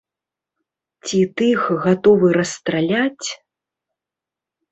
Ці 1.09 1.19
тых 1.41 1.59
гатовы 1.83 2.27
расстраляць? 2.39 3.29